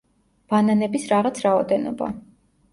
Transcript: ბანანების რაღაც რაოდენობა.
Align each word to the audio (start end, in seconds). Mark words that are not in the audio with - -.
ბანანების 0.53 1.05
რაღაც 1.13 1.45
რაოდენობა. 1.45 2.13